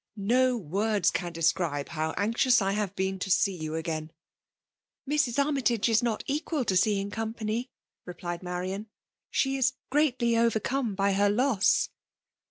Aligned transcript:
No 0.15 0.57
words 0.57 1.11
can 1.11 1.31
describe 1.31 1.89
how 1.89 2.13
anxious 2.17 2.59
I 2.59 2.71
have 2.71 2.95
been 2.95 3.19
to 3.19 3.29
see 3.29 3.55
you 3.55 3.75
again 3.75 4.11
!"Mrs. 5.07 5.37
Armytage 5.37 5.89
is 5.89 6.01
not 6.01 6.23
equal 6.25 6.65
to 6.65 6.73
aeeiiig 6.73 7.11
Qompaay/* 7.11 7.69
replied 8.05 8.41
Marian. 8.41 8.87
<' 9.11 9.31
Ske 9.31 9.45
is 9.59 9.73
greaUy 9.91 10.39
overcome 10.39 10.95
by 10.95 11.13
her 11.13 11.29
loss." 11.29 11.89